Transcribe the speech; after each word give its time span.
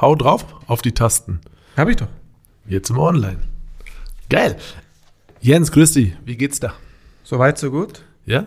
hau 0.00 0.14
drauf 0.14 0.46
auf 0.66 0.82
die 0.82 0.92
Tasten. 0.92 1.40
Hab 1.76 1.88
ich 1.88 1.96
doch. 1.96 2.08
Jetzt 2.66 2.88
sind 2.88 2.96
wir 2.96 3.02
online. 3.02 3.38
Geil. 4.28 4.56
Jens, 5.40 5.72
grüß 5.72 5.92
dich. 5.92 6.16
Wie 6.24 6.36
geht's 6.36 6.60
da? 6.60 6.74
Soweit, 7.24 7.58
so 7.58 7.70
gut. 7.70 8.02
Ja? 8.26 8.46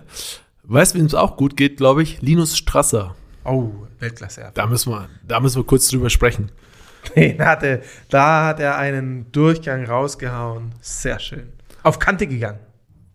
Weißt 0.64 0.94
du, 0.94 1.00
wem 1.00 1.06
es 1.06 1.14
auch 1.14 1.36
gut 1.36 1.58
geht, 1.58 1.78
glaube 1.78 2.04
ich? 2.04 2.22
Linus 2.22 2.58
Strasser. 2.58 3.16
Oh, 3.44 3.72
Weltklasse. 4.00 4.52
Da 4.54 4.68
müssen 4.68 4.92
wir, 4.92 5.10
da 5.28 5.40
müssen 5.40 5.58
wir 5.58 5.66
kurz 5.66 5.88
drüber 5.90 6.10
sprechen. 6.10 6.52
Den 7.16 7.44
hatte, 7.44 7.82
da 8.10 8.46
hat 8.46 8.60
er 8.60 8.78
einen 8.78 9.32
Durchgang 9.32 9.86
rausgehauen. 9.86 10.74
Sehr 10.80 11.20
schön. 11.20 11.50
Auf 11.84 12.00
Kante 12.00 12.28
gegangen. 12.28 12.60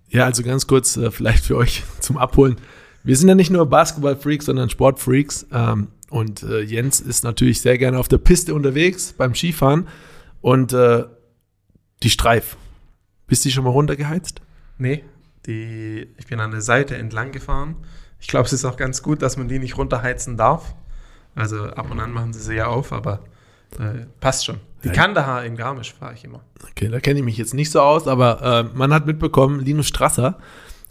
Ja, 0.09 0.25
also 0.25 0.43
ganz 0.43 0.66
kurz, 0.66 0.97
äh, 0.97 1.11
vielleicht 1.11 1.45
für 1.45 1.57
euch 1.57 1.84
zum 2.01 2.19
Abholen. 2.19 2.57
Wir 3.02 3.16
sind 3.16 3.29
ja 3.29 3.34
nicht 3.34 3.51
nur 3.51 3.65
Basketball-Freaks, 3.66 4.47
sondern 4.47 4.69
Sport-Freaks. 4.69 5.47
Ähm, 5.52 5.89
und 6.11 6.43
äh, 6.43 6.61
Jens 6.61 7.01
ist 7.01 7.25
natürlich 7.25 7.61
sehr 7.61 7.79
gerne 7.79 7.98
auf 7.98 8.09
der 8.09 8.19
Piste 8.19 8.55
unterwegs 8.55 9.12
beim 9.12 9.35
Skifahren. 9.35 9.89
Und 10.41 10.73
äh, 10.73 11.05
die 12.03 12.11
Streif. 12.11 12.57
Bist 13.27 13.45
du 13.45 13.51
schon 13.51 13.65
mal 13.65 13.71
runtergeheizt? 13.71 14.41
Nee, 14.79 15.05
die, 15.47 16.09
ich 16.16 16.27
bin 16.27 16.41
an 16.41 16.51
der 16.51 16.61
Seite 16.61 16.97
entlang 16.97 17.33
gefahren. 17.33 17.77
Ich 18.21 18.29
glaube, 18.29 18.47
es 18.47 18.52
ist 18.52 18.65
auch 18.65 18.77
ganz 18.77 19.02
gut, 19.02 19.23
dass 19.23 19.37
man 19.37 19.49
die 19.49 19.59
nicht 19.59 19.77
runterheizen 19.77 20.37
darf. 20.37 20.75
Also 21.35 21.65
ab 21.65 21.91
und 21.91 22.01
an 22.01 22.13
machen 22.13 22.33
sie 22.33 22.41
sie 22.41 22.55
ja 22.55 22.66
auf, 22.66 22.93
aber 22.93 23.25
äh, 23.79 24.07
passt 24.21 24.47
schon. 24.47 24.61
Die. 24.85 24.91
Kandahar 24.91 25.45
in 25.45 25.57
Garmisch 25.57 25.93
fahre 25.93 26.15
ich 26.15 26.25
immer. 26.25 26.43
Okay, 26.71 26.88
da 26.88 27.01
kenne 27.01 27.19
ich 27.19 27.25
mich 27.25 27.37
jetzt 27.37 27.55
nicht 27.55 27.71
so 27.71 27.80
aus, 27.80 28.07
aber 28.07 28.71
äh, 28.73 28.77
man 28.77 28.93
hat 28.93 29.07
mitbekommen, 29.07 29.61
Linus 29.61 29.88
Strasser 29.88 30.38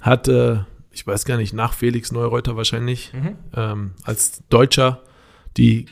hat, 0.01 0.27
äh, 0.27 0.59
ich 0.97 1.05
weiß 1.05 1.25
gar 1.25 1.37
nicht, 1.37 1.53
nach 1.53 1.73
Felix 1.73 2.11
Neureuter 2.11 2.55
wahrscheinlich, 2.57 3.11
ähm, 3.55 3.91
als 4.03 4.41
Deutscher 4.49 5.03
die, 5.55 5.85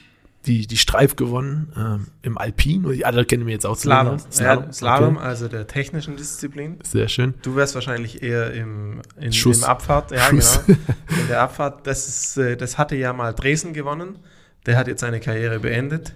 die, 0.47 0.65
die 0.65 0.77
Streif 0.77 1.15
gewonnen 1.15 1.71
ähm, 1.77 2.07
im 2.23 2.39
Alpin. 2.39 2.91
Ja, 2.91 3.11
da 3.11 3.23
kenne 3.23 3.43
ich 3.43 3.45
mich 3.45 3.53
jetzt 3.53 3.67
auch 3.67 3.77
Slalom. 3.77 4.17
Slalom, 4.17 4.31
Slalom, 4.31 4.73
Slalom 4.73 5.17
Okay. 5.17 5.25
also 5.25 5.47
der 5.47 5.67
technischen 5.67 6.17
Disziplin. 6.17 6.79
Sehr 6.83 7.07
schön. 7.07 7.35
Du 7.43 7.55
wärst 7.55 7.75
wahrscheinlich 7.75 8.23
eher 8.23 8.51
im, 8.55 9.03
in, 9.19 9.31
Schuss. 9.31 9.59
im 9.59 9.65
Abfahrt. 9.65 10.09
Ja, 10.09 10.21
Schuss. 10.31 10.61
genau. 10.65 10.79
In 11.21 11.27
der 11.27 11.41
Abfahrt. 11.41 11.85
Das, 11.85 12.07
ist, 12.07 12.37
äh, 12.37 12.57
das 12.57 12.79
hatte 12.79 12.95
ja 12.95 13.13
mal 13.13 13.31
Dresden 13.33 13.73
gewonnen. 13.73 14.17
Der 14.65 14.75
hat 14.75 14.87
jetzt 14.87 15.01
seine 15.01 15.19
Karriere 15.19 15.59
beendet. 15.59 16.15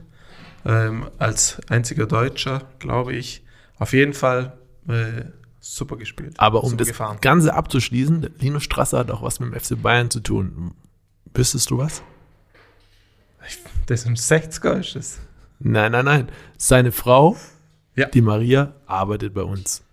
Ähm, 0.65 1.05
als 1.19 1.61
einziger 1.69 2.07
Deutscher, 2.07 2.63
glaube 2.79 3.13
ich. 3.13 3.43
Auf 3.77 3.93
jeden 3.93 4.13
Fall 4.13 4.53
äh, 4.87 5.25
super 5.75 5.97
gespielt. 5.97 6.33
Aber 6.37 6.63
um 6.63 6.71
super 6.71 6.77
das 6.79 6.87
gefahren. 6.89 7.17
Ganze 7.21 7.53
abzuschließen, 7.53 8.29
Linus 8.39 8.63
Strasser 8.63 8.99
hat 8.99 9.11
auch 9.11 9.21
was 9.21 9.39
mit 9.39 9.53
dem 9.53 9.59
FC 9.59 9.81
Bayern 9.81 10.09
zu 10.09 10.19
tun. 10.19 10.71
Wüsstest 11.33 11.69
du 11.69 11.77
was? 11.77 12.01
Das 13.87 14.01
ist 14.01 14.07
ein 14.07 14.15
60er 14.15 14.79
ist 14.79 14.95
das. 14.95 15.19
Nein, 15.59 15.91
nein, 15.91 16.05
nein. 16.05 16.29
Seine 16.57 16.91
Frau, 16.91 17.35
Ja. 17.95 18.07
die 18.07 18.21
Maria, 18.21 18.73
arbeitet 18.85 19.33
bei 19.33 19.41
uns. 19.43 19.83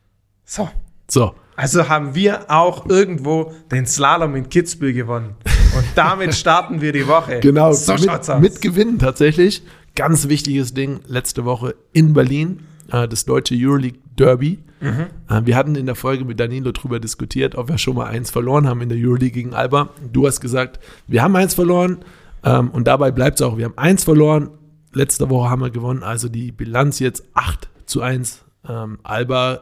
So. 0.44 0.68
So, 1.08 1.34
Also 1.54 1.88
haben 1.88 2.14
wir 2.16 2.50
auch 2.50 2.86
irgendwo 2.86 3.52
den 3.70 3.86
Slalom 3.86 4.34
in 4.34 4.48
Kitzbühel 4.48 4.92
gewonnen. 4.92 5.36
Und 5.76 5.84
damit 5.94 6.34
starten 6.34 6.80
wir 6.80 6.92
die 6.92 7.06
Woche. 7.06 7.40
Genau, 7.40 7.72
So 7.72 7.96
schaut's 7.96 8.26
mit, 8.28 8.36
aus. 8.36 8.40
mit 8.42 8.60
Gewinn 8.60 8.98
tatsächlich. 8.98 9.62
Ganz 9.94 10.28
wichtiges 10.28 10.74
Ding 10.74 11.00
letzte 11.06 11.44
Woche 11.44 11.74
in 11.92 12.12
Berlin, 12.12 12.66
äh, 12.90 13.06
das 13.08 13.24
deutsche 13.24 13.54
Euroleague 13.56 13.98
Derby. 14.16 14.58
Mhm. 14.80 15.06
Äh, 15.28 15.46
wir 15.46 15.56
hatten 15.56 15.74
in 15.74 15.86
der 15.86 15.94
Folge 15.94 16.24
mit 16.24 16.40
Danilo 16.40 16.72
drüber 16.72 17.00
diskutiert, 17.00 17.54
ob 17.54 17.68
wir 17.68 17.78
schon 17.78 17.96
mal 17.96 18.06
eins 18.06 18.30
verloren 18.30 18.66
haben 18.66 18.80
in 18.80 18.88
der 18.88 18.98
Euroleague 18.98 19.30
gegen 19.30 19.54
Alba. 19.54 19.90
Du 20.12 20.26
hast 20.26 20.40
gesagt, 20.40 20.80
wir 21.06 21.22
haben 21.22 21.36
eins 21.36 21.54
verloren 21.54 21.98
ähm, 22.44 22.70
und 22.70 22.86
dabei 22.86 23.10
bleibt 23.10 23.40
es 23.40 23.46
auch. 23.46 23.56
Wir 23.56 23.66
haben 23.66 23.78
eins 23.78 24.04
verloren, 24.04 24.50
letzte 24.92 25.30
Woche 25.30 25.50
haben 25.50 25.62
wir 25.62 25.70
gewonnen, 25.70 26.02
also 26.02 26.28
die 26.28 26.52
Bilanz 26.52 26.98
jetzt 26.98 27.24
8 27.34 27.68
zu 27.86 28.02
1. 28.02 28.44
Ähm, 28.68 28.98
Alba 29.02 29.60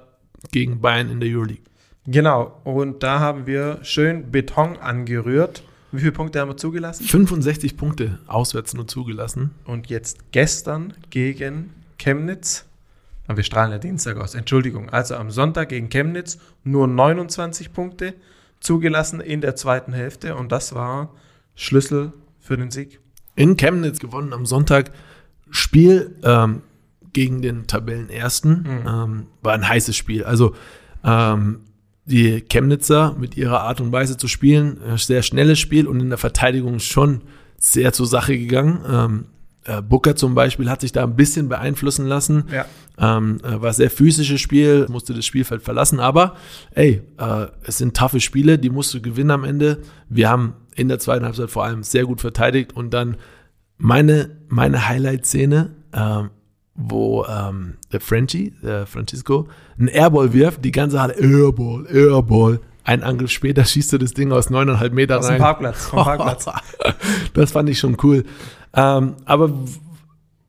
gegen 0.51 0.81
Bayern 0.81 1.11
in 1.11 1.21
der 1.21 1.29
Euroleague. 1.29 1.65
Genau. 2.07 2.61
Und 2.65 3.03
da 3.03 3.21
haben 3.21 3.47
wir 3.47 3.79
schön 3.83 4.31
Beton 4.31 4.77
angerührt. 4.77 5.63
Wie 5.93 6.01
viele 6.01 6.13
Punkte 6.13 6.41
haben 6.41 6.49
wir 6.49 6.57
zugelassen? 6.57 7.05
65 7.05 7.77
Punkte 7.77 8.19
auswärts 8.27 8.75
nur 8.75 8.89
zugelassen. 8.89 9.53
Und 9.65 9.89
jetzt 9.89 10.33
gestern 10.33 10.93
gegen 11.11 11.71
Chemnitz. 11.99 12.67
Wir 13.27 13.43
strahlen 13.43 13.73
ja 13.73 13.79
Dienstag 13.79 14.19
aus. 14.19 14.35
Entschuldigung. 14.35 14.91
Also 14.91 15.17
am 15.17 15.31
Sonntag 15.31 15.71
gegen 15.71 15.89
Chemnitz 15.89 16.39
nur 16.63 16.87
29 16.87 17.73
Punkte 17.73 18.15
zugelassen 18.61 19.21
in 19.21 19.41
der 19.41 19.57
zweiten 19.57 19.93
Hälfte. 19.93 20.37
Und 20.37 20.53
das 20.53 20.75
war 20.75 21.11
Schlüssel 21.55 22.13
für 22.41 22.57
den 22.57 22.71
Sieg. 22.71 23.01
in 23.37 23.57
Chemnitz 23.57 23.99
gewonnen 23.99 24.33
am 24.33 24.47
Sonntag. 24.47 24.91
Spiel 25.51 26.17
ähm, 26.23 26.63
gegen 27.13 27.43
den 27.43 27.67
Tabellenersten 27.67 28.67
ähm, 28.87 29.27
war 29.41 29.55
ein 29.55 29.67
heißes 29.69 29.97
Spiel. 29.97 30.25
Also 30.25 30.55
ähm, 31.03 31.61
die 32.05 32.43
Chemnitzer 32.43 33.15
mit 33.19 33.37
ihrer 33.37 33.61
Art 33.61 33.81
und 33.81 33.93
Weise 33.93 34.17
zu 34.17 34.29
spielen, 34.29 34.81
äh, 34.83 34.99
sehr 34.99 35.23
schnelles 35.23 35.59
Spiel 35.59 35.87
und 35.87 36.01
in 36.01 36.11
der 36.11 36.19
Verteidigung 36.19 36.81
schon 36.81 37.23
sehr 37.59 37.93
zur 37.93 38.07
Sache 38.07 38.37
gegangen. 38.37 39.27
Äh, 39.67 39.81
Booker 39.81 40.15
zum 40.15 40.35
Beispiel 40.35 40.69
hat 40.71 40.83
sich 40.83 40.93
da 40.93 41.05
ein 41.05 41.17
bisschen 41.17 41.49
beeinflussen 41.49 42.07
lassen. 42.07 42.45
Ja. 42.53 42.67
Ähm, 42.99 43.39
äh, 43.43 43.61
war 43.63 43.73
sehr 43.73 43.91
physisches 43.91 44.41
Spiel, 44.41 44.87
musste 44.91 45.15
das 45.15 45.25
Spielfeld 45.25 45.63
verlassen, 45.63 46.01
aber 46.01 46.37
ey, 46.73 47.03
äh, 47.19 47.47
es 47.65 47.79
sind 47.79 47.97
taffe 47.97 48.21
Spiele, 48.21 48.59
die 48.59 48.71
musst 48.71 48.93
du 48.95 49.01
gewinnen 49.01 49.31
am 49.31 49.43
Ende. 49.45 49.81
Wir 50.09 50.29
haben 50.29 50.55
in 50.77 50.89
der 50.89 50.99
zweiten 50.99 51.25
Halbzeit 51.25 51.51
vor 51.51 51.65
allem 51.65 51.83
sehr 51.83 52.05
gut 52.05 52.21
verteidigt 52.21 52.75
und 52.75 52.93
dann 52.93 53.17
meine, 53.79 54.37
meine 54.49 54.87
Highlight-Szene, 54.89 55.71
ähm, 55.93 56.31
wo 56.75 57.25
ähm, 57.25 57.75
der 57.93 58.01
Frenchie, 58.01 58.53
der 58.63 58.87
Francisco, 58.87 59.49
einen 59.79 59.89
Airball 59.89 60.33
wirft, 60.33 60.65
die 60.65 60.73
ganze 60.73 61.01
Halle 61.01 61.15
Airball, 61.15 61.87
Airball. 61.87 62.61
Ein 62.85 63.03
Angriff 63.03 63.31
später 63.31 63.65
schießt 63.65 63.95
er 63.95 63.99
das 63.99 64.13
Ding 64.13 64.31
aus 64.31 64.51
neuneinhalb 64.51 64.93
Meter 64.93 65.19
Aus 65.19 65.27
rein. 65.27 65.37
dem 65.37 65.43
Parkplatz. 65.43 65.87
Vom 65.87 65.99
Parkplatz. 66.05 66.47
das 67.33 67.53
fand 67.53 67.69
ich 67.71 67.79
schon 67.79 67.97
cool. 68.03 68.25
Ähm, 68.75 69.17
aber 69.25 69.53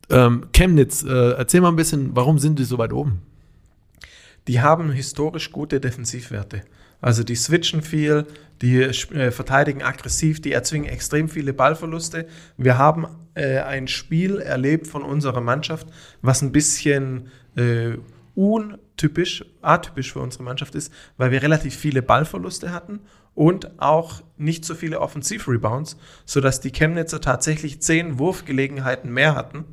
ähm, 0.09 0.47
Chemnitz, 0.53 1.03
äh, 1.03 1.31
erzähl 1.31 1.61
mal 1.61 1.69
ein 1.69 1.75
bisschen, 1.75 2.15
warum 2.15 2.39
sind 2.39 2.59
die 2.59 2.63
so 2.63 2.77
weit 2.77 2.93
oben? 2.93 3.21
Die 4.47 4.61
haben 4.61 4.91
historisch 4.91 5.51
gute 5.51 5.79
Defensivwerte. 5.79 6.61
Also 7.01 7.23
die 7.23 7.35
switchen 7.35 7.81
viel, 7.81 8.25
die 8.61 8.81
äh, 8.81 9.31
verteidigen 9.31 9.83
aggressiv, 9.83 10.41
die 10.41 10.51
erzwingen 10.51 10.89
extrem 10.89 11.29
viele 11.29 11.53
Ballverluste. 11.53 12.27
Wir 12.57 12.77
haben 12.77 13.05
äh, 13.33 13.59
ein 13.59 13.87
Spiel 13.87 14.37
erlebt 14.39 14.87
von 14.87 15.03
unserer 15.03 15.41
Mannschaft, 15.41 15.87
was 16.21 16.41
ein 16.41 16.51
bisschen 16.51 17.29
äh, 17.55 17.97
untypisch, 18.35 19.45
atypisch 19.61 20.13
für 20.13 20.19
unsere 20.19 20.43
Mannschaft 20.43 20.75
ist, 20.75 20.93
weil 21.17 21.31
wir 21.31 21.41
relativ 21.41 21.75
viele 21.75 22.01
Ballverluste 22.01 22.71
hatten 22.71 22.99
und 23.33 23.79
auch 23.81 24.21
nicht 24.37 24.65
so 24.65 24.75
viele 24.75 25.01
Offensivrebounds, 25.01 25.97
sodass 26.25 26.61
die 26.61 26.71
Chemnitzer 26.71 27.21
tatsächlich 27.21 27.81
zehn 27.81 28.19
Wurfgelegenheiten 28.19 29.11
mehr 29.11 29.35
hatten. 29.35 29.65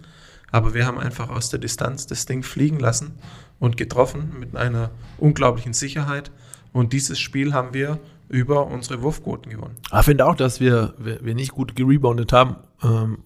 Aber 0.51 0.75
wir 0.75 0.87
haben 0.87 0.99
einfach 0.99 1.31
aus 1.31 1.49
der 1.51 1.61
Distanz 1.61 2.07
das 2.07 2.27
Ding 2.27 2.43
fliegen 2.43 2.79
lassen 2.79 3.15
und 3.59 3.77
getroffen 3.77 4.33
mit 4.39 4.57
einer 4.57 4.91
unglaublichen 5.19 5.73
Sicherheit. 5.73 6.31
Und 6.73 6.93
dieses 6.93 7.19
Spiel 7.19 7.55
haben 7.55 7.73
wir 7.73 7.99
über 8.29 8.67
unsere 8.67 9.03
Wurfquoten 9.03 9.51
gewonnen. 9.51 9.77
Ich 9.97 10.05
finde 10.05 10.27
auch, 10.27 10.35
dass 10.35 10.59
wir, 10.59 10.95
wir, 10.99 11.25
wir 11.25 11.35
nicht 11.35 11.53
gut 11.53 11.77
gereboundet 11.77 12.33
haben. 12.33 12.57
Ähm, 12.83 13.19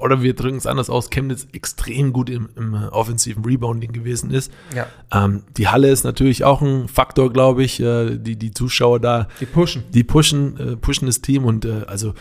oder 0.00 0.22
wir 0.22 0.34
drücken 0.34 0.56
es 0.56 0.66
anders 0.66 0.90
aus, 0.90 1.10
Chemnitz 1.10 1.46
extrem 1.52 2.12
gut 2.12 2.30
im, 2.30 2.48
im 2.56 2.74
äh, 2.74 2.86
offensiven 2.88 3.44
Rebounding 3.44 3.92
gewesen 3.92 4.30
ist. 4.30 4.52
Ja. 4.74 4.86
Ähm, 5.12 5.44
die 5.56 5.68
Halle 5.68 5.90
ist 5.90 6.04
natürlich 6.04 6.44
auch 6.44 6.62
ein 6.62 6.88
Faktor, 6.88 7.32
glaube 7.32 7.64
ich. 7.64 7.80
Äh, 7.80 8.18
die, 8.18 8.36
die 8.36 8.52
Zuschauer 8.52 9.00
da, 9.00 9.28
Die 9.40 9.46
pushen. 9.46 9.84
die 9.92 10.04
pushen, 10.04 10.58
äh, 10.58 10.76
pushen 10.76 11.06
das 11.06 11.20
Team 11.20 11.44
und 11.44 11.64
äh, 11.64 11.82
also 11.86 12.14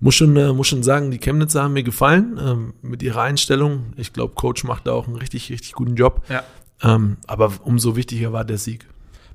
muss 0.00 0.16
schon, 0.16 0.36
äh, 0.36 0.52
muss 0.52 0.68
schon 0.68 0.82
sagen, 0.82 1.10
die 1.10 1.18
Chemnitzer 1.18 1.62
haben 1.62 1.72
mir 1.72 1.82
gefallen 1.82 2.38
ähm, 2.42 2.74
mit 2.82 3.02
ihrer 3.02 3.22
Einstellung. 3.22 3.94
Ich 3.96 4.12
glaube, 4.12 4.34
Coach 4.34 4.64
macht 4.64 4.86
da 4.86 4.92
auch 4.92 5.06
einen 5.06 5.16
richtig, 5.16 5.50
richtig 5.50 5.72
guten 5.72 5.94
Job. 5.94 6.22
Ja. 6.28 6.42
Ähm, 6.82 7.16
aber 7.26 7.52
umso 7.62 7.96
wichtiger 7.96 8.32
war 8.32 8.44
der 8.44 8.58
Sieg. 8.58 8.86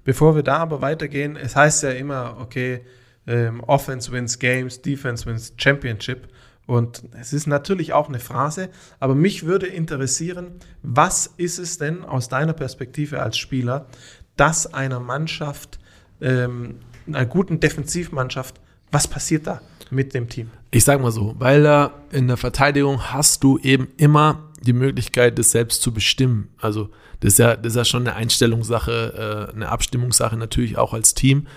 Bevor 0.04 0.36
wir 0.36 0.44
da 0.44 0.58
aber 0.58 0.81
weitergehen, 0.81 1.36
es 1.36 1.56
heißt 1.56 1.84
ja 1.84 1.92
immer, 1.92 2.38
okay, 2.40 2.81
ähm, 3.28 3.62
Offense 3.62 4.12
wins 4.12 4.40
Games, 4.40 4.81
Defense 4.81 5.25
wins 5.25 5.54
Championship. 5.58 6.28
Und 6.69 7.01
es 7.19 7.33
ist 7.33 7.48
natürlich 7.48 7.94
auch 7.94 8.10
eine 8.10 8.19
Phrase, 8.19 8.69
aber 9.00 9.16
mich 9.16 9.44
würde 9.44 9.66
interessieren, 9.66 10.51
was 10.83 11.25
ist 11.25 11.57
es 11.57 11.80
denn 11.80 12.06
aus 12.06 12.30
deiner 12.30 12.54
Perspektive 12.54 13.24
als 13.24 13.39
Spieler, 13.39 13.88
dass 14.36 14.71
einer 14.71 15.00
Mannschaft, 15.00 15.80
ähm, 16.21 16.75
einer 17.07 17.25
guten 17.25 17.60
Defensivmannschaft, 17.60 18.62
was 18.92 19.07
passiert 19.07 19.48
da 19.48 19.62
mit 19.89 20.13
dem 20.13 20.30
Team? 20.30 20.51
Ich 20.69 20.83
sag 20.83 21.01
mal 21.01 21.10
so, 21.10 21.33
weil 21.39 21.63
da 21.63 21.92
in 22.12 22.27
der 22.27 22.38
Verteidigung 22.38 23.01
hast 23.01 23.44
du 23.44 23.57
eben 23.57 23.88
immer 23.98 24.51
die 24.62 24.74
Möglichkeit, 24.74 25.39
das 25.39 25.50
selbst 25.50 25.81
zu 25.81 25.92
bestimmen. 25.92 26.50
Also 26.62 26.92
das 27.21 27.33
ist 27.33 27.39
ja, 27.39 27.56
das 27.56 27.74
ist 27.74 27.77
ja 27.77 27.86
schon 27.86 28.07
eine 28.07 28.16
Einstellungssache, 28.16 29.48
äh, 29.50 29.56
eine 29.56 29.69
Abstimmungssache 29.69 30.38
natürlich 30.38 30.77
auch 30.77 30.94
als 30.94 31.16
Team. 31.16 31.48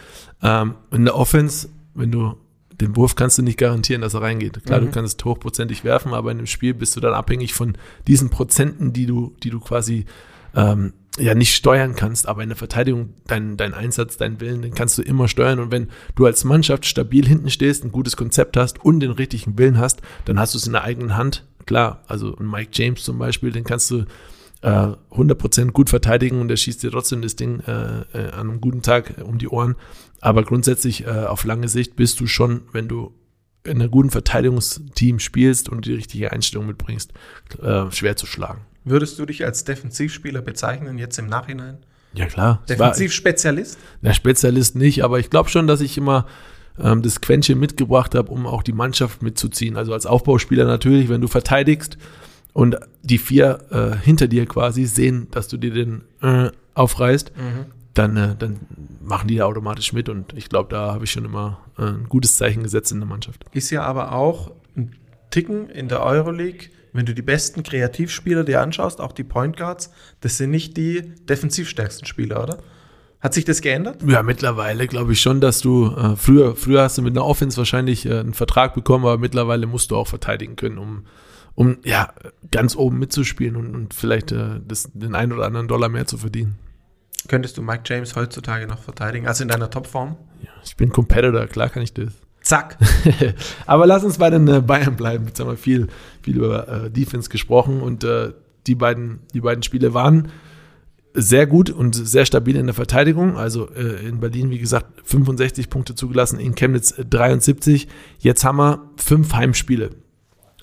Ähm, 0.42 0.76
in 0.90 1.04
der 1.04 1.16
Offense, 1.16 1.68
wenn 1.92 2.10
du 2.10 2.34
den 2.82 2.96
Wurf 2.96 3.14
kannst 3.14 3.38
du 3.38 3.43
nicht 3.43 3.58
garantieren, 3.58 4.02
dass 4.02 4.14
er 4.14 4.23
reingeht. 4.23 4.64
Klar, 4.64 4.81
Mhm. 4.81 4.87
du 4.87 4.90
kannst 4.93 5.25
hochprozentig 5.25 5.84
werfen, 5.84 6.12
aber 6.14 6.31
in 6.31 6.38
dem 6.38 6.46
Spiel 6.46 6.75
bist 6.75 6.94
du 6.96 7.00
dann 7.00 7.14
abhängig 7.14 7.55
von 7.55 7.76
diesen 8.06 8.29
Prozenten, 8.31 8.93
die 8.93 9.06
du, 9.06 9.34
die 9.43 9.50
du 9.50 9.61
quasi 9.61 10.05
ähm, 10.55 10.93
ja 11.19 11.34
nicht 11.34 11.55
steuern 11.55 11.94
kannst, 11.94 12.29
aber 12.29 12.43
in 12.43 12.49
der 12.50 12.56
Verteidigung, 12.56 13.14
dein, 13.26 13.56
dein 13.56 13.73
Einsatz, 13.75 14.17
dein 14.19 14.40
Willen, 14.40 14.61
den 14.62 14.75
kannst 14.75 14.96
du 14.99 15.02
immer 15.02 15.29
steuern. 15.29 15.61
Und 15.61 15.70
wenn 15.70 15.88
du 16.14 16.26
als 16.26 16.44
Mannschaft 16.44 16.84
stabil 16.87 17.26
hinten 17.26 17.49
stehst, 17.50 17.84
ein 17.84 17.93
gutes 17.93 18.17
Konzept 18.17 18.56
hast 18.56 18.84
und 18.84 19.00
den 19.00 19.11
richtigen 19.12 19.56
Willen 19.58 19.79
hast, 19.79 20.02
dann 20.26 20.38
hast 20.38 20.52
du 20.55 20.58
es 20.58 20.67
in 20.67 20.73
der 20.73 20.84
eigenen 20.84 21.17
Hand. 21.17 21.46
Klar, 21.67 22.02
also 22.06 22.37
ein 22.38 22.50
Mike 22.50 22.70
James 22.73 23.02
zum 23.05 23.19
Beispiel, 23.19 23.50
den 23.52 23.64
kannst 23.64 23.90
du 23.90 24.05
äh, 24.62 24.68
100% 24.68 25.72
gut 25.72 25.90
verteidigen 25.90 26.40
und 26.40 26.48
der 26.48 26.56
schießt 26.56 26.82
dir 26.82 26.90
trotzdem 26.90 27.20
das 27.22 27.36
Ding 27.36 27.60
äh, 27.60 27.72
äh, 27.72 28.30
an 28.32 28.50
einem 28.50 28.60
guten 28.60 28.82
Tag 28.82 29.18
äh, 29.18 29.22
um 29.22 29.38
die 29.38 29.48
Ohren. 29.48 29.76
Aber 30.20 30.44
grundsätzlich 30.44 31.04
äh, 31.06 31.10
auf 31.10 31.44
lange 31.44 31.68
Sicht 31.68 31.96
bist 31.96 32.20
du 32.20 32.26
schon, 32.26 32.62
wenn 32.72 32.88
du 32.88 33.12
in 33.64 33.80
einem 33.80 33.90
guten 33.90 34.10
Verteidigungsteam 34.10 35.18
spielst 35.18 35.68
und 35.68 35.86
die 35.86 35.94
richtige 35.94 36.32
Einstellung 36.32 36.66
mitbringst, 36.66 37.12
äh, 37.60 37.90
schwer 37.90 38.16
zu 38.16 38.26
schlagen. 38.26 38.62
Würdest 38.84 39.18
du 39.18 39.26
dich 39.26 39.44
als 39.44 39.64
Defensivspieler 39.64 40.42
bezeichnen, 40.42 40.98
jetzt 40.98 41.18
im 41.18 41.26
Nachhinein? 41.26 41.78
Ja 42.14 42.26
klar. 42.26 42.62
Defensivspezialist? 42.68 43.78
Der 44.02 44.12
Spezialist 44.12 44.76
nicht, 44.76 45.04
aber 45.04 45.18
ich 45.18 45.30
glaube 45.30 45.48
schon, 45.48 45.66
dass 45.66 45.80
ich 45.80 45.96
immer 45.96 46.26
ähm, 46.78 47.02
das 47.02 47.20
Quäntchen 47.20 47.58
mitgebracht 47.58 48.14
habe, 48.14 48.30
um 48.30 48.46
auch 48.46 48.62
die 48.62 48.72
Mannschaft 48.72 49.22
mitzuziehen. 49.22 49.76
Also 49.76 49.92
als 49.92 50.06
Aufbauspieler 50.06 50.66
natürlich, 50.66 51.08
wenn 51.08 51.20
du 51.20 51.28
verteidigst 51.28 51.96
und 52.52 52.76
die 53.02 53.19
vier 53.19 53.60
äh, 53.70 53.96
hinter 54.04 54.28
dir 54.28 54.46
quasi 54.46 54.84
sehen, 54.84 55.28
dass 55.31 55.49
du 55.49 55.56
dir 55.56 55.72
den 55.72 56.02
äh, 56.20 56.50
aufreißt, 56.75 57.32
dann, 57.94 58.16
äh, 58.16 58.37
dann 58.38 58.60
machen 59.02 59.28
die 59.28 59.37
da 59.37 59.44
automatisch 59.44 59.93
mit 59.93 60.08
und 60.08 60.32
ich 60.37 60.49
glaube, 60.49 60.69
da 60.70 60.93
habe 60.93 61.04
ich 61.04 61.10
schon 61.10 61.25
immer 61.25 61.60
äh, 61.78 61.82
ein 61.82 62.08
gutes 62.08 62.37
Zeichen 62.37 62.62
gesetzt 62.62 62.93
in 62.93 63.00
der 63.00 63.08
Mannschaft. 63.08 63.44
Ist 63.52 63.70
ja 63.70 63.82
aber 63.82 64.12
auch 64.12 64.52
ein 64.76 64.96
Ticken 65.31 65.69
in 65.70 65.88
der 65.88 66.02
Euroleague, 66.02 66.70
wenn 66.93 67.06
du 67.06 67.14
die 67.14 67.22
besten 67.22 67.62
Kreativspieler 67.62 68.44
dir 68.44 68.60
anschaust, 68.60 69.00
auch 69.00 69.12
die 69.12 69.25
Point 69.25 69.56
Guards, 69.56 69.90
das 70.20 70.37
sind 70.37 70.50
nicht 70.50 70.76
die 70.76 71.02
defensivstärksten 71.28 72.06
Spieler, 72.06 72.43
oder? 72.43 72.58
Hat 73.20 73.34
sich 73.34 73.44
das 73.44 73.60
geändert? 73.60 74.02
Ja, 74.05 74.22
mittlerweile 74.22 74.88
glaube 74.88 75.12
ich 75.12 75.20
schon, 75.20 75.40
dass 75.40 75.60
du 75.60 75.94
äh, 75.94 76.16
früher, 76.16 76.56
früher 76.56 76.82
hast 76.82 76.98
du 76.98 77.02
mit 77.02 77.12
einer 77.12 77.25
Offense 77.25 77.56
wahrscheinlich 77.56 78.05
äh, 78.05 78.19
einen 78.19 78.34
Vertrag 78.34 78.75
bekommen, 78.75 79.05
aber 79.05 79.16
mittlerweile 79.16 79.66
musst 79.66 79.90
du 79.90 79.96
auch 79.96 80.08
verteidigen 80.08 80.56
können, 80.56 80.78
um, 80.78 81.05
um 81.54 81.78
ja 81.84 82.12
ganz 82.50 82.76
oben 82.76 82.99
mitzuspielen 82.99 83.56
und, 83.56 83.75
und 83.75 83.94
vielleicht 83.94 84.32
äh, 84.32 84.60
das, 84.66 84.90
den 84.94 85.14
einen 85.14 85.32
oder 85.32 85.46
anderen 85.46 85.69
Dollar 85.69 85.88
mehr 85.88 86.06
zu 86.06 86.19
verdienen. 86.19 86.56
Könntest 87.28 87.56
du 87.56 87.62
Mike 87.62 87.82
James 87.87 88.16
heutzutage 88.16 88.66
noch 88.66 88.78
verteidigen, 88.78 89.26
also 89.26 89.43
in 89.43 89.49
deiner 89.49 89.70
Topform? 89.70 90.16
Ja, 90.43 90.50
ich 90.64 90.76
bin 90.76 90.90
Competitor, 90.90 91.46
klar 91.46 91.69
kann 91.69 91.82
ich 91.82 91.93
das. 91.93 92.12
Zack. 92.43 92.76
aber 93.66 93.87
lass 93.87 94.02
uns 94.02 94.19
bei 94.19 94.28
den 94.28 94.49
äh, 94.49 94.60
Bayern 94.60 94.96
bleiben. 94.96 95.26
Jetzt 95.26 95.38
haben 95.38 95.49
wir 95.49 95.56
viel, 95.56 95.87
viel 96.22 96.37
über 96.37 96.69
äh, 96.69 96.90
Defense 96.90 97.31
gesprochen 97.31 97.81
und 97.81 98.02
äh, 98.02 98.32
die 98.66 98.75
beiden, 98.75 99.20
die 99.32 99.40
beiden 99.40 99.62
Spiele 99.62 99.94
waren 99.94 100.28
sehr 101.14 101.46
gut 101.46 101.70
und 101.70 101.94
sehr 101.94 102.25
stabil 102.25 102.56
in 102.56 102.66
der 102.66 102.75
Verteidigung. 102.75 103.37
Also 103.37 103.69
äh, 103.70 104.06
in 104.06 104.20
Berlin, 104.20 104.50
wie 104.50 104.58
gesagt, 104.58 104.87
65 105.05 105.70
Punkte 105.70 105.94
zugelassen, 105.94 106.40
in 106.40 106.55
Chemnitz 106.55 106.93
äh, 106.98 107.05
73. 107.05 107.87
Jetzt 108.19 108.44
haben 108.44 108.56
wir 108.56 108.90
fünf 108.96 109.32
Heimspiele. 109.32 109.90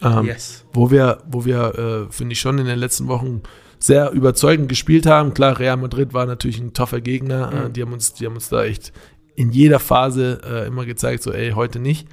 Ähm, 0.02 0.26
Yes. 0.26 0.66
Wo 0.74 0.92
wir, 0.92 1.22
wo 1.30 1.46
wir, 1.46 2.08
äh, 2.10 2.12
finde 2.12 2.34
ich, 2.34 2.40
schon 2.40 2.58
in 2.60 2.66
den 2.66 2.80
letzten 2.80 3.08
Wochen 3.08 3.42
sehr 3.80 4.12
überzeugend 4.12 4.68
gespielt 4.70 5.06
haben. 5.06 5.34
Klar, 5.34 5.58
Real 5.60 5.78
Madrid 5.78 6.14
war 6.14 6.26
natürlich 6.26 6.60
ein 6.60 6.74
toffer 6.74 7.02
Gegner. 7.02 7.52
Äh, 7.54 7.68
Mhm. 7.70 7.74
die, 7.74 7.82
haben 7.82 7.94
uns, 7.94 8.14
die 8.14 8.26
haben 8.26 8.36
uns 8.36 8.50
da 8.50 8.64
echt 8.64 8.92
in 9.36 9.52
jeder 9.52 9.80
Phase 9.80 10.42
äh, 10.44 10.68
immer 10.68 10.86
gezeigt, 10.86 11.24
so, 11.24 11.32
ey, 11.32 11.52
heute 11.52 11.80
nicht. 11.80 12.08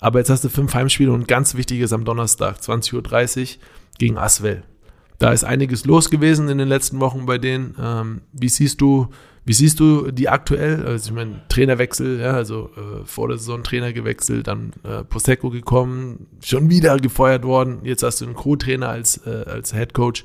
Aber 0.00 0.18
jetzt 0.18 0.28
hast 0.30 0.42
du 0.44 0.48
fünf 0.48 0.74
Heimspiele 0.74 1.12
und 1.12 1.28
ganz 1.28 1.54
wichtiges 1.54 1.92
am 1.92 2.04
Donnerstag, 2.04 2.58
20.30 2.58 3.40
Uhr 3.42 3.46
gegen 3.98 4.18
Aswell. 4.18 4.64
Da 5.18 5.32
ist 5.32 5.44
einiges 5.44 5.84
los 5.84 6.10
gewesen 6.10 6.48
in 6.48 6.58
den 6.58 6.68
letzten 6.68 7.00
Wochen 7.00 7.26
bei 7.26 7.38
denen. 7.38 7.76
Ähm, 7.80 8.20
wie 8.32 8.48
siehst 8.48 8.80
du, 8.80 9.08
wie 9.44 9.52
siehst 9.52 9.78
du 9.80 10.10
die 10.10 10.28
aktuell? 10.28 10.84
Also 10.84 11.10
ich 11.10 11.14
meine, 11.14 11.42
Trainerwechsel, 11.48 12.20
ja, 12.20 12.32
also 12.32 12.70
äh, 12.76 13.06
vor 13.06 13.28
der 13.28 13.38
Saison 13.38 13.62
Trainer 13.62 13.92
gewechselt, 13.92 14.48
dann 14.48 14.72
äh, 14.82 15.04
Prosecco 15.04 15.50
gekommen, 15.50 16.26
schon 16.42 16.68
wieder 16.68 16.96
gefeuert 16.96 17.44
worden. 17.44 17.78
Jetzt 17.84 18.02
hast 18.02 18.20
du 18.20 18.24
einen 18.26 18.34
Co-Trainer 18.34 18.88
als, 18.88 19.18
äh, 19.26 19.44
als 19.46 19.72
Head 19.72 19.94
Coach. 19.94 20.24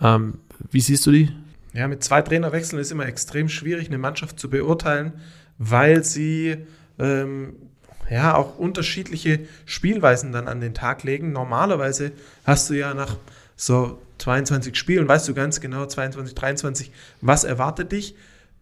Ähm, 0.00 0.34
wie 0.70 0.80
siehst 0.80 1.06
du 1.06 1.10
die? 1.10 1.30
Ja, 1.72 1.88
mit 1.88 2.02
zwei 2.02 2.22
Trainerwechseln 2.22 2.80
ist 2.80 2.90
immer 2.90 3.06
extrem 3.06 3.48
schwierig, 3.48 3.88
eine 3.88 3.98
Mannschaft 3.98 4.40
zu 4.40 4.50
beurteilen, 4.50 5.12
weil 5.58 6.04
sie 6.04 6.56
ähm, 6.98 7.54
ja 8.10 8.34
auch 8.34 8.58
unterschiedliche 8.58 9.40
Spielweisen 9.66 10.32
dann 10.32 10.48
an 10.48 10.60
den 10.60 10.74
Tag 10.74 11.04
legen. 11.04 11.32
Normalerweise 11.32 12.12
hast 12.44 12.70
du 12.70 12.74
ja 12.74 12.92
nach 12.94 13.16
so 13.60 14.00
22 14.18 14.74
Spielen, 14.74 15.06
weißt 15.06 15.28
du 15.28 15.34
ganz 15.34 15.60
genau, 15.60 15.84
22, 15.84 16.34
23, 16.34 16.92
was 17.20 17.44
erwartet 17.44 17.92
dich. 17.92 18.14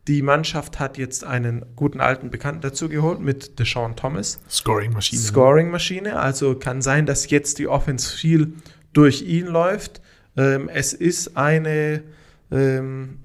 Die 0.08 0.22
Mannschaft 0.22 0.80
hat 0.80 0.98
jetzt 0.98 1.22
einen 1.22 1.64
guten 1.76 2.00
alten 2.00 2.30
Bekannten 2.30 2.62
dazu 2.62 2.88
geholt 2.88 3.20
mit 3.20 3.60
Deshaun 3.60 3.94
Thomas. 3.94 4.40
Scoring-Maschine. 4.50 5.22
Scoring-Maschine. 5.22 6.18
Also 6.18 6.56
kann 6.56 6.82
sein, 6.82 7.06
dass 7.06 7.30
jetzt 7.30 7.58
die 7.58 7.68
Offense 7.68 8.16
viel 8.16 8.54
durch 8.92 9.22
ihn 9.22 9.46
läuft. 9.46 10.00
Ähm, 10.36 10.68
es 10.68 10.94
ist 10.94 11.36
eine, 11.36 12.02
ähm, 12.50 13.18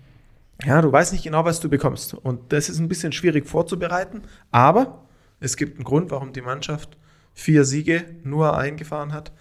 ja, 0.63 0.81
du 0.81 0.91
weißt 0.91 1.13
nicht 1.13 1.23
genau, 1.23 1.45
was 1.45 1.59
du 1.59 1.69
bekommst. 1.69 2.13
Und 2.13 2.51
das 2.51 2.69
ist 2.69 2.79
ein 2.79 2.89
bisschen 2.89 3.13
schwierig 3.13 3.47
vorzubereiten. 3.47 4.21
Aber 4.51 5.05
es 5.39 5.57
gibt 5.57 5.77
einen 5.77 5.85
Grund, 5.85 6.11
warum 6.11 6.33
die 6.33 6.41
Mannschaft 6.41 6.97
vier 7.33 7.63
Siege 7.63 8.03
nur 8.23 8.57
eingefahren 8.57 9.13
hat. 9.13 9.31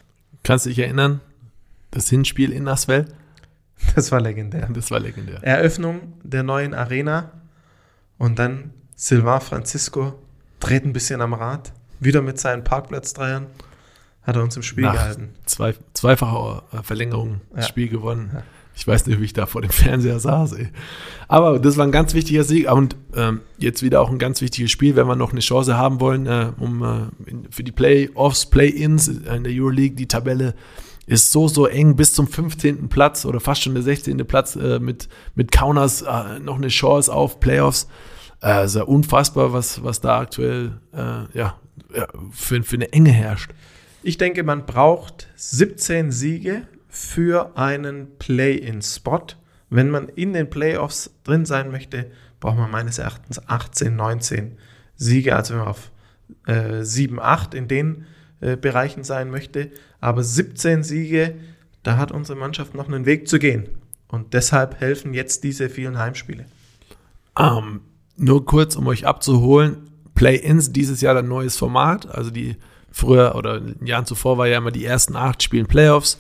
Kannst 0.45 0.65
du 0.65 0.71
dich 0.71 0.79
erinnern? 0.79 1.21
Das 1.93 2.09
Hinspiel 2.09 2.51
in 2.51 2.67
Aswell? 2.67 3.07
Das 3.95 4.11
war 4.13 4.21
legendär. 4.21 4.69
Das 4.73 4.91
war 4.91 5.01
legendär. 5.01 5.43
Eröffnung 5.43 6.15
der 6.23 6.43
neuen 6.43 6.75
Arena 6.75 7.31
und 8.19 8.39
dann 8.39 8.73
Sylvain 8.97 9.41
Francisco 9.41 10.15
dreht 10.61 10.85
ein 10.85 10.93
bisschen 10.93 11.21
am 11.21 11.35
Rad, 11.35 11.73
wieder 12.01 12.23
mit 12.23 12.39
seinen 12.39 12.63
Parkplatzdreiern, 12.65 13.47
hat 14.23 14.37
er 14.37 14.43
uns 14.43 14.57
im 14.57 14.63
Spiel 14.63 14.85
Nach 14.85 14.95
gehalten. 14.95 15.31
Zwei, 15.47 15.75
zweifacher 15.95 16.63
äh, 16.73 16.83
Verlängerung 16.83 17.41
das 17.51 17.65
Ja. 17.65 17.69
Spiel 17.69 17.89
gewonnen. 17.89 18.31
Ja. 18.33 18.43
Ich 18.75 18.87
weiß 18.87 19.07
nicht, 19.07 19.21
wie 19.21 19.25
ich 19.25 19.33
da 19.35 19.47
vor 19.47 19.61
dem 19.61 19.71
Fernseher 19.71 20.19
saß. 20.19 20.53
Ey. 20.53 20.69
Aber 21.29 21.59
das 21.59 21.77
war 21.77 21.85
ein 21.85 21.93
ganz 21.93 22.15
wichtiger 22.15 22.45
Sieg 22.45 22.71
und 22.71 22.97
ähm, 23.15 23.41
jetzt 23.59 23.83
wieder 23.83 24.01
auch 24.01 24.11
ein 24.11 24.19
ganz 24.19 24.41
wichtiges 24.41 24.71
Spiel, 24.71 24.97
wenn 24.97 25.07
wir 25.07 25.17
noch 25.17 25.33
eine 25.33 25.41
Chance 25.41 25.77
haben 25.77 26.01
wollen, 26.01 26.27
äh, 26.27 26.53
um 26.59 26.83
äh, 26.83 27.51
für 27.51 27.65
die 27.65 27.73
Playoffs, 27.73 28.47
Play-ins 28.47 29.09
in 29.09 29.45
der 29.45 29.53
Euroleague. 29.53 29.97
Die 29.97 30.07
Tabelle 30.09 30.55
ist 31.07 31.33
so, 31.33 31.49
so 31.49 31.67
eng 31.67 31.97
bis 31.97 32.15
zum 32.15 32.29
15. 32.29 32.89
Platz 32.89 33.25
oder 33.25 33.41
fast 33.41 33.63
schon 33.63 33.75
der 33.75 33.83
16. 33.83 34.19
Platz 34.27 34.57
äh, 34.57 34.79
mit, 34.79 35.09
mit 35.35 35.51
Kaunas 35.51 36.03
äh, 36.03 36.39
noch 36.41 36.57
eine 36.57 36.69
Chance 36.69 37.13
auf 37.13 37.41
Playoffs. 37.41 37.89
Äh, 38.41 38.47
also 38.47 38.87
unfassbar, 38.87 39.53
was, 39.53 39.83
was 39.83 40.01
da 40.01 40.21
aktuell 40.21 40.81
äh, 40.93 41.37
ja, 41.37 41.59
ja, 41.95 42.09
für, 42.31 42.63
für 42.63 42.77
eine 42.77 42.93
Enge 42.93 43.11
herrscht. 43.11 43.53
Ich 44.03 44.19
denke, 44.19 44.43
man 44.43 44.67
braucht 44.67 45.29
17 45.37 46.11
Siege 46.11 46.67
für 46.89 47.57
einen 47.57 48.19
Play-in-Spot. 48.19 49.27
Wenn 49.71 49.91
man 49.91 50.09
in 50.09 50.33
den 50.33 50.51
Playoffs 50.51 51.15
drin 51.25 51.47
sein 51.47 51.71
möchte, 51.71 52.11
braucht 52.41 52.59
man 52.59 52.71
meines 52.71 52.99
Erachtens 52.99 53.41
18, 53.49 53.95
19 53.97 54.59
Siege. 54.97 55.35
Also 55.35 55.55
wenn 55.55 55.61
man 55.61 55.69
auf 55.69 55.91
äh, 56.47 56.83
7, 56.83 57.21
8 57.21 57.55
in 57.55 57.69
den 57.69 58.07
äh, 58.43 58.57
Bereichen 58.57 59.05
sein 59.05 59.31
möchte. 59.31 59.71
Aber 60.01 60.25
17 60.25 60.83
Siege, 60.83 61.37
da 61.85 61.97
hat 61.97 62.11
unsere 62.11 62.37
Mannschaft 62.37 62.75
noch 62.75 62.89
einen 62.89 63.07
Weg 63.07 63.29
zu 63.29 63.39
gehen. 63.39 63.69
Und 64.09 64.35
deshalb 64.35 64.81
helfen 64.81 65.15
jetzt 65.15 65.45
diese 65.45 65.71
vielen 65.71 65.97
Heimspiele. 65.97 66.45
Ähm, 67.39 67.81
nur 68.17 68.45
kurz, 68.45 68.75
um 68.75 68.89
euch 68.89 69.07
abzuholen, 69.07 69.91
Play-ins 70.15 70.73
dieses 70.73 71.01
Jahr 71.01 71.17
ein 71.17 71.29
neues 71.29 71.57
Format. 71.57 72.13
Also 72.13 72.31
die 72.31 72.57
früher 72.91 73.37
oder 73.37 73.59
in 73.59 73.79
den 73.79 73.87
Jahren 73.87 74.07
zuvor 74.07 74.39
war 74.39 74.49
ja 74.49 74.59
immer 74.59 74.73
die 74.73 74.85
ersten 74.85 75.15
acht 75.15 75.43
Spielen 75.43 75.67
Playoffs. 75.67 76.19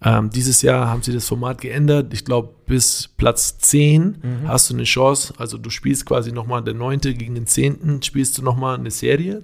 Ähm, 0.00 0.30
dieses 0.30 0.62
Jahr 0.62 0.88
haben 0.88 1.02
sie 1.02 1.12
das 1.12 1.26
Format 1.26 1.60
geändert. 1.60 2.14
Ich 2.14 2.24
glaube, 2.24 2.54
bis 2.66 3.08
Platz 3.08 3.58
10 3.58 4.44
hast 4.46 4.70
du 4.70 4.74
eine 4.74 4.84
Chance. 4.84 5.34
Also 5.38 5.58
du 5.58 5.70
spielst 5.70 6.06
quasi 6.06 6.30
nochmal 6.30 6.62
der 6.62 6.74
neunte 6.74 7.14
gegen 7.14 7.34
den 7.34 7.46
zehnten, 7.46 8.00
spielst 8.00 8.38
du 8.38 8.42
nochmal 8.42 8.78
eine 8.78 8.90
Serie. 8.90 9.42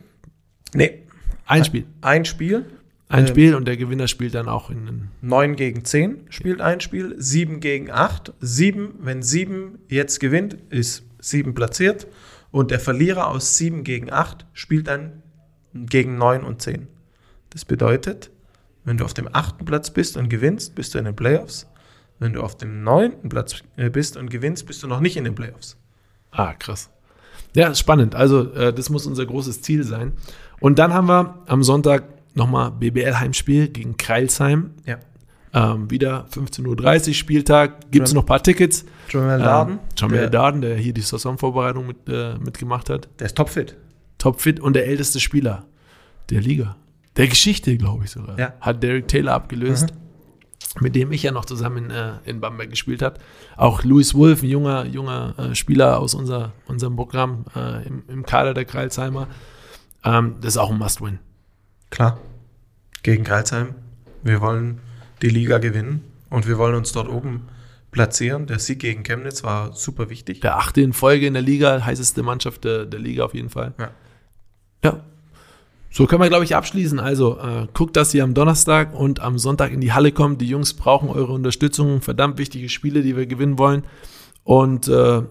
Nee, 0.72 1.02
Ein 1.50 1.64
Spiel. 1.64 1.86
ein 2.00 2.24
Spiel. 2.24 2.64
Ein 3.08 3.22
Ähm, 3.24 3.26
Spiel 3.26 3.54
und 3.56 3.64
der 3.66 3.76
Gewinner 3.76 4.06
spielt 4.06 4.34
dann 4.34 4.48
auch 4.48 4.70
in 4.70 4.86
den 4.86 5.08
9 5.20 5.56
gegen 5.56 5.84
10 5.84 6.26
spielt 6.30 6.60
ein 6.60 6.80
Spiel, 6.80 7.16
7 7.18 7.58
gegen 7.58 7.90
8. 7.90 8.32
7, 8.40 8.94
wenn 9.00 9.22
7 9.22 9.78
jetzt 9.88 10.20
gewinnt, 10.20 10.54
ist 10.70 11.02
7 11.18 11.52
platziert. 11.54 12.06
Und 12.52 12.70
der 12.70 12.78
Verlierer 12.78 13.26
aus 13.28 13.56
7 13.56 13.82
gegen 13.82 14.12
8 14.12 14.46
spielt 14.52 14.86
dann 14.86 15.22
gegen 15.74 16.18
9 16.18 16.44
und 16.44 16.62
10. 16.62 16.86
Das 17.50 17.64
bedeutet, 17.64 18.30
wenn 18.84 18.96
du 18.96 19.04
auf 19.04 19.14
dem 19.14 19.28
8. 19.32 19.64
Platz 19.64 19.90
bist 19.90 20.16
und 20.16 20.28
gewinnst, 20.28 20.76
bist 20.76 20.94
du 20.94 20.98
in 20.98 21.04
den 21.04 21.16
Playoffs. 21.16 21.66
Wenn 22.20 22.34
du 22.34 22.42
auf 22.42 22.56
dem 22.56 22.84
9. 22.84 23.28
Platz 23.28 23.62
äh, 23.76 23.90
bist 23.90 24.16
und 24.16 24.30
gewinnst, 24.30 24.66
bist 24.66 24.82
du 24.84 24.86
noch 24.86 25.00
nicht 25.00 25.16
in 25.16 25.24
den 25.24 25.34
Playoffs. 25.34 25.76
Ah, 26.30 26.54
krass. 26.54 26.90
Ja, 27.54 27.74
spannend. 27.74 28.14
Also, 28.14 28.52
äh, 28.52 28.72
das 28.72 28.90
muss 28.90 29.06
unser 29.06 29.26
großes 29.26 29.62
Ziel 29.62 29.84
sein. 29.84 30.12
Und 30.60 30.78
dann 30.78 30.92
haben 30.94 31.08
wir 31.08 31.38
am 31.46 31.62
Sonntag 31.62 32.04
nochmal 32.34 32.70
BBL-Heimspiel 32.70 33.68
gegen 33.68 33.96
Kreilsheim. 33.96 34.70
Ja. 34.86 34.98
Ähm, 35.52 35.90
wieder 35.90 36.26
15.30 36.32 37.08
Uhr 37.08 37.14
Spieltag. 37.14 37.90
Gibt 37.90 38.06
es 38.06 38.14
noch 38.14 38.22
ein 38.22 38.26
paar 38.26 38.42
Tickets? 38.42 38.84
Joel 39.08 39.40
Darden, 39.40 39.74
Ähm, 39.74 39.80
Jamel 39.96 40.18
der, 40.20 40.30
Darden, 40.30 40.60
der 40.60 40.76
hier 40.76 40.92
die 40.94 41.00
Saisonvorbereitung 41.00 41.86
mit, 41.88 42.08
äh, 42.08 42.34
mitgemacht 42.38 42.88
hat. 42.88 43.08
der 43.18 43.26
ist 43.26 43.36
topfit. 43.36 43.76
Topfit 44.18 44.60
und 44.60 44.74
der 44.74 44.86
älteste 44.86 45.18
Spieler 45.18 45.64
der 46.30 46.40
Liga. 46.40 46.76
Der 47.16 47.26
Geschichte, 47.26 47.76
glaube 47.76 48.04
ich 48.04 48.10
sogar. 48.12 48.38
Ja. 48.38 48.52
Hat 48.60 48.80
Derek 48.82 49.08
Taylor 49.08 49.34
abgelöst, 49.34 49.92
mit 50.78 50.94
dem 50.94 51.10
ich 51.12 51.22
ja 51.22 51.32
noch 51.32 51.44
zusammen 51.44 51.86
in, 51.86 51.90
äh, 51.90 52.12
in 52.24 52.40
Bamberg 52.40 52.70
gespielt 52.70 53.02
habe. 53.02 53.18
Auch 53.56 53.82
Louis 53.82 54.14
Wolf, 54.14 54.42
ein 54.42 54.48
junger, 54.48 54.86
junger 54.86 55.34
äh, 55.36 55.54
Spieler 55.54 55.98
aus 55.98 56.14
unser, 56.14 56.52
unserem 56.66 56.94
Programm 56.94 57.44
äh, 57.56 57.86
im, 57.86 58.04
im 58.08 58.24
Kader 58.24 58.54
der 58.54 58.64
Kreilsheimer. 58.64 59.26
Ähm, 60.04 60.36
das 60.40 60.54
ist 60.54 60.58
auch 60.58 60.70
ein 60.70 60.78
Must-Win. 60.78 61.18
Klar. 61.90 62.18
Gegen 63.02 63.24
Kreilsheim. 63.24 63.74
Wir 64.22 64.40
wollen 64.40 64.80
die 65.22 65.28
Liga 65.30 65.58
gewinnen 65.58 66.04
und 66.28 66.46
wir 66.46 66.58
wollen 66.58 66.74
uns 66.74 66.92
dort 66.92 67.08
oben 67.08 67.48
platzieren. 67.90 68.46
Der 68.46 68.58
Sieg 68.58 68.78
gegen 68.78 69.02
Chemnitz 69.02 69.42
war 69.42 69.72
super 69.72 70.10
wichtig. 70.10 70.40
Der 70.40 70.56
achte 70.56 70.80
in 70.80 70.92
Folge 70.92 71.26
in 71.26 71.34
der 71.34 71.42
Liga, 71.42 71.84
heißeste 71.84 72.22
Mannschaft 72.22 72.64
der, 72.64 72.86
der 72.86 73.00
Liga 73.00 73.24
auf 73.24 73.34
jeden 73.34 73.50
Fall. 73.50 73.74
Ja. 73.78 73.90
Ja. 74.84 75.04
So 75.92 76.06
können 76.06 76.22
wir, 76.22 76.28
glaube 76.28 76.44
ich, 76.44 76.54
abschließen. 76.54 77.00
Also, 77.00 77.38
äh, 77.38 77.66
guckt, 77.74 77.96
dass 77.96 78.14
ihr 78.14 78.22
am 78.22 78.32
Donnerstag 78.34 78.94
und 78.94 79.20
am 79.20 79.38
Sonntag 79.38 79.72
in 79.72 79.80
die 79.80 79.92
Halle 79.92 80.12
kommt. 80.12 80.40
Die 80.40 80.46
Jungs 80.46 80.74
brauchen 80.74 81.08
eure 81.08 81.32
Unterstützung. 81.32 82.00
Verdammt 82.00 82.38
wichtige 82.38 82.68
Spiele, 82.68 83.02
die 83.02 83.16
wir 83.16 83.26
gewinnen 83.26 83.58
wollen. 83.58 83.82
Und 84.44 84.86
äh, 84.88 85.22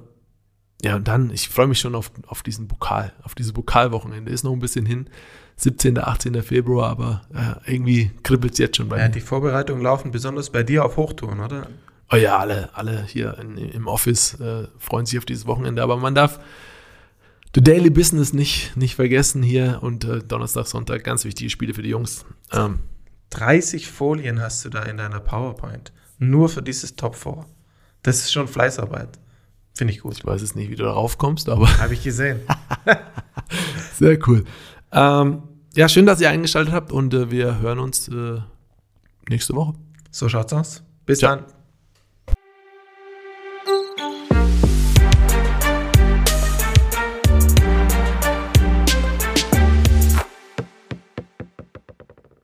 ja, 0.82 0.96
und 0.96 1.08
dann, 1.08 1.32
ich 1.32 1.50
freue 1.50 1.68
mich 1.68 1.80
schon 1.80 1.96
auf, 1.96 2.12
auf 2.28 2.44
diesen 2.44 2.68
Pokal, 2.68 3.14
auf 3.24 3.36
diese 3.36 3.54
Pokalwochenende. 3.54 4.32
Ist 4.32 4.44
noch 4.44 4.54
ein 4.54 4.60
bisschen 4.60 4.86
hin. 4.86 5.10
17., 5.58 5.98
18. 5.98 6.42
Februar, 6.42 6.90
aber 6.90 7.22
äh, 7.34 7.74
irgendwie 7.74 8.12
kribbelt 8.24 8.54
es 8.54 8.60
jetzt 8.60 8.78
schon 8.78 8.88
bei 8.88 8.98
Ja, 8.98 9.06
mir. 9.06 9.12
die 9.12 9.20
Vorbereitungen 9.20 9.84
laufen 9.84 10.12
besonders 10.12 10.50
bei 10.52 10.64
dir 10.64 10.86
auf 10.86 10.96
Hochtouren, 10.96 11.42
oder? 11.42 11.68
Oh 12.12 12.16
ja, 12.16 12.38
alle, 12.38 12.70
alle 12.74 13.04
hier 13.06 13.38
in, 13.40 13.58
im 13.58 13.88
Office 13.88 14.40
äh, 14.40 14.68
freuen 14.78 15.06
sich 15.06 15.18
auf 15.18 15.26
dieses 15.26 15.46
Wochenende, 15.48 15.84
aber 15.84 15.98
man 15.98 16.16
darf 16.16 16.40
the 17.56 17.62
Daily 17.62 17.90
Business 17.90 18.34
nicht, 18.34 18.76
nicht 18.76 18.96
vergessen 18.96 19.44
hier 19.44 19.80
und 19.82 20.04
äh, 20.04 20.20
Donnerstag, 20.20 20.68
Sonntag 20.68 21.04
ganz 21.04 21.26
wichtige 21.26 21.50
Spiele 21.50 21.74
für 21.74 21.82
die 21.82 21.90
Jungs. 21.90 22.26
Ähm, 22.52 22.80
30 23.32 23.88
Folien 23.88 24.42
hast 24.42 24.66
du 24.66 24.70
da 24.70 24.84
in 24.84 24.98
deiner 24.98 25.20
PowerPoint. 25.20 25.92
Nur 26.18 26.50
für 26.50 26.62
dieses 26.62 26.96
Top 26.96 27.16
4. 27.16 27.46
Das 28.04 28.18
ist 28.18 28.32
schon 28.32 28.48
Fleißarbeit. 28.48 29.20
Finde 29.76 29.94
ich 29.94 30.02
gut. 30.02 30.18
ich 30.18 30.26
weiß 30.26 30.42
jetzt 30.42 30.56
nicht, 30.56 30.70
wie 30.70 30.76
du 30.76 30.84
darauf 30.84 31.18
kommst, 31.18 31.48
aber 31.48 31.78
Habe 31.80 31.94
ich 31.94 32.04
gesehen. 32.04 32.42
sehr 33.94 34.18
cool. 34.28 34.44
Ähm, 34.92 35.44
ja, 35.76 35.88
schön, 35.88 36.06
dass 36.06 36.20
ihr 36.20 36.30
eingeschaltet 36.30 36.74
habt 36.74 36.92
und 36.92 37.14
äh, 37.14 37.32
wir 37.32 37.60
hören 37.60 37.80
uns 37.80 38.08
äh, 38.10 38.42
nächste 39.30 39.56
Woche. 39.56 39.76
So 40.12 40.28
schaut's 40.28 40.54
aus. 40.54 40.84
Bis 41.06 41.20
Ciao. 41.20 41.38
dann. 41.38 41.59